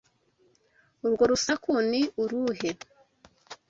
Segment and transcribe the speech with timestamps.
[1.05, 2.71] Urwo rusaku ni uruhe?